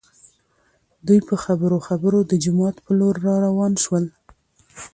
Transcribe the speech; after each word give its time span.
دوي 1.07 1.19
په 1.29 1.35
خبرو 1.43 1.77
خبرو 1.87 2.19
د 2.25 2.33
جومات 2.43 2.75
په 2.85 2.91
لور 2.99 3.15
راوان 3.43 3.73
شول. 3.83 4.05